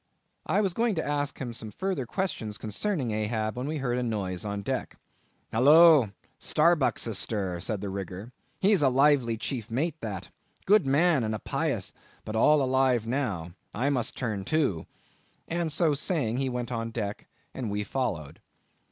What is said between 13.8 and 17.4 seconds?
must turn to." And so saying he went on deck,